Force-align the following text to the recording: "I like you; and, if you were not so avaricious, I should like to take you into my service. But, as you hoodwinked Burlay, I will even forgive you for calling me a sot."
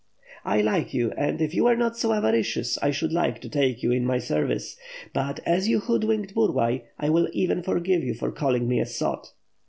"I 0.45 0.61
like 0.61 0.95
you; 0.95 1.11
and, 1.11 1.39
if 1.43 1.53
you 1.53 1.65
were 1.65 1.75
not 1.75 1.95
so 1.95 2.11
avaricious, 2.11 2.79
I 2.81 2.89
should 2.89 3.13
like 3.13 3.39
to 3.41 3.47
take 3.49 3.83
you 3.83 3.91
into 3.91 4.07
my 4.07 4.17
service. 4.17 4.75
But, 5.13 5.41
as 5.45 5.67
you 5.69 5.77
hoodwinked 5.77 6.33
Burlay, 6.33 6.85
I 6.97 7.09
will 7.09 7.29
even 7.33 7.61
forgive 7.61 8.03
you 8.03 8.15
for 8.15 8.31
calling 8.31 8.67
me 8.67 8.79
a 8.79 8.87
sot." 8.87 9.31